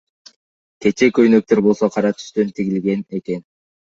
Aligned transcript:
Кече 0.85 1.09
көйнөктөр 1.17 1.61
болсо, 1.67 1.89
кара 1.97 2.11
түстөн 2.21 2.51
тигилген 2.61 3.07
экен. 3.19 3.45